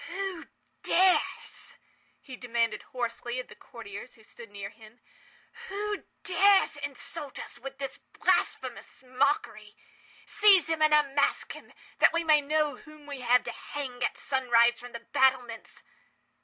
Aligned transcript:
"Who 0.07 0.47
dares,"—he 0.81 2.35
demanded 2.35 2.81
hoarsely 2.81 3.39
of 3.39 3.49
the 3.49 3.55
courtiers 3.55 4.15
who 4.15 4.23
stood 4.23 4.49
near 4.49 4.71
him—"who 4.71 6.05
dares 6.23 6.75
insult 6.77 7.37
us 7.37 7.59
with 7.59 7.77
this 7.77 7.99
blasphemous 8.19 9.03
mockery? 9.03 9.75
Seize 10.25 10.67
him 10.69 10.81
and 10.81 10.91
unmask 10.91 11.51
him—that 11.51 12.13
we 12.13 12.23
may 12.23 12.41
know 12.41 12.77
whom 12.77 13.05
we 13.05 13.21
have 13.21 13.43
to 13.43 13.51
hang, 13.51 14.03
at 14.03 14.17
sunrise, 14.17 14.79
from 14.79 14.93
the 14.93 15.01
battlements!" 15.13 15.83